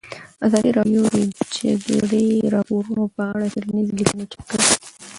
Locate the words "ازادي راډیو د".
0.45-1.15